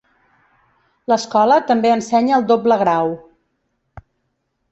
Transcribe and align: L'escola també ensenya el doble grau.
L'escola 1.13 1.57
també 1.71 1.91
ensenya 1.97 2.35
el 2.39 2.47
doble 2.53 2.77
grau. 2.85 3.13